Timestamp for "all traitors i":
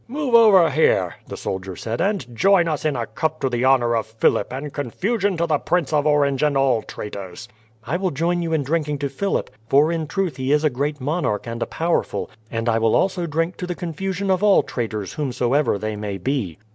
6.57-7.97